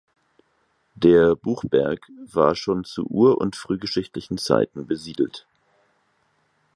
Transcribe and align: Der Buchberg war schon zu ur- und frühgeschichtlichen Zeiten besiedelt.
Der 0.95 1.35
Buchberg 1.35 2.07
war 2.33 2.55
schon 2.55 2.85
zu 2.85 3.05
ur- 3.05 3.39
und 3.39 3.55
frühgeschichtlichen 3.55 4.39
Zeiten 4.39 4.87
besiedelt. 4.87 5.45